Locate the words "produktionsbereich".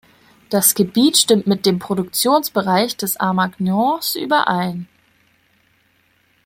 1.77-2.97